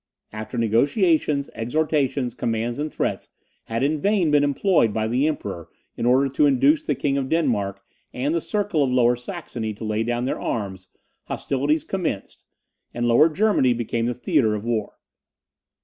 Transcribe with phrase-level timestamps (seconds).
[0.33, 3.29] After negociations, exhortations, commands, and threats
[3.65, 7.29] had in vain been employed by the Emperor in order to induce the King of
[7.29, 7.79] Denmark
[8.11, 10.87] and the circle of Lower Saxony to lay down their arms,
[11.25, 12.45] hostilities commenced,
[12.95, 14.95] and Lower Germany became the theatre of war.